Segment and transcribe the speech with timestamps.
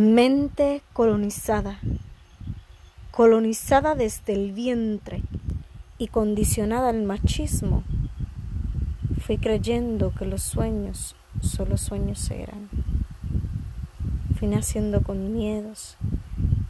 [0.00, 1.78] Mente colonizada,
[3.10, 5.20] colonizada desde el vientre
[5.98, 7.82] y condicionada al machismo,
[9.20, 12.70] fui creyendo que los sueños solo sueños eran.
[14.38, 15.98] Fui naciendo con miedos,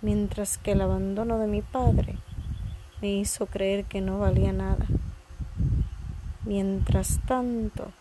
[0.03, 2.17] mientras que el abandono de mi padre
[3.01, 4.87] me hizo creer que no valía nada.
[6.45, 7.93] Mientras tanto,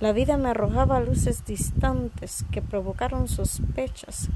[0.00, 4.30] la vida me arrojaba luces distantes que provocaron sospechas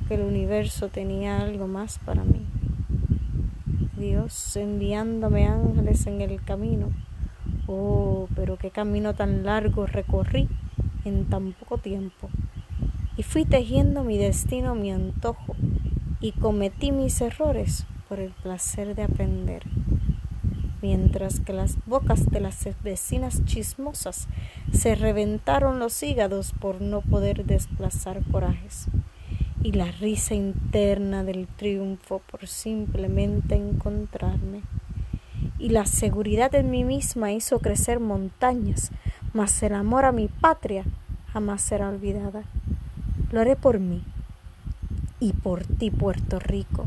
[0.00, 2.46] que el universo tenía algo más para mí.
[3.96, 6.90] Dios enviándome ángeles en el camino.
[7.66, 10.48] Oh, pero qué camino tan largo recorrí
[11.04, 12.28] en tan poco tiempo.
[13.16, 15.56] Y fui tejiendo mi destino mi antojo
[16.20, 19.62] y cometí mis errores por el placer de aprender
[20.86, 24.28] mientras que las bocas de las vecinas chismosas
[24.72, 28.86] se reventaron los hígados por no poder desplazar corajes,
[29.62, 34.62] y la risa interna del triunfo por simplemente encontrarme.
[35.58, 38.90] Y la seguridad en mí misma hizo crecer montañas,
[39.32, 40.84] mas el amor a mi patria
[41.32, 42.44] jamás será olvidada.
[43.32, 44.02] Lo haré por mí
[45.20, 46.84] y por ti, Puerto Rico.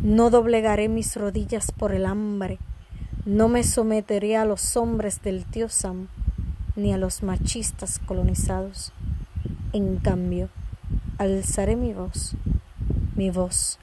[0.00, 2.58] No doblegaré mis rodillas por el hambre,
[3.24, 6.08] no me someteré a los hombres del tío Sam
[6.74, 8.92] ni a los machistas colonizados.
[9.72, 10.48] En cambio,
[11.22, 12.34] alzaré mi voz,
[13.14, 13.78] mi voz,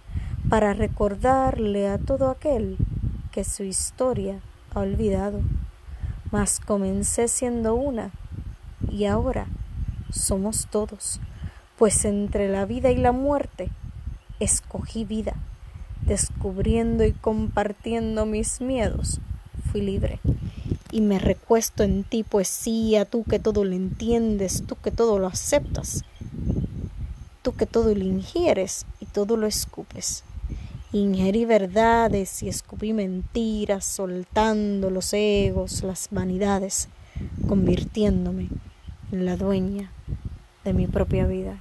[0.50, 2.78] para recordarle a todo aquel
[3.32, 4.42] que su historia
[4.74, 5.40] ha olvidado.
[6.32, 8.12] Mas comencé siendo una
[8.92, 9.48] y ahora
[10.12, 11.22] somos todos,
[11.78, 13.70] pues entre la vida y la muerte
[14.42, 15.36] escogí vida,
[16.06, 19.22] descubriendo y compartiendo mis miedos
[19.72, 20.20] fui libre.
[20.92, 25.28] Y me recuesto en ti, poesía, tú que todo lo entiendes, tú que todo lo
[25.28, 26.04] aceptas,
[27.42, 30.24] tú que todo lo ingieres y todo lo escupes.
[30.92, 36.90] Ingerí verdades y escupí mentiras, soltando los egos, las vanidades,
[37.48, 38.50] convirtiéndome
[39.12, 39.92] en la dueña
[40.64, 41.58] de mi propia vida.